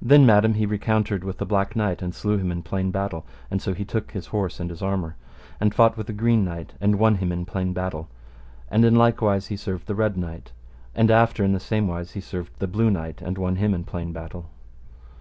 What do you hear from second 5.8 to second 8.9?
with the Green Knight and won him in plain battle, and